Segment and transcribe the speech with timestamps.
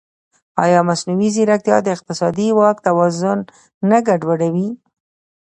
[0.63, 3.39] ایا مصنوعي ځیرکتیا د اقتصادي واک توازن
[3.89, 4.69] نه ګډوډوي؟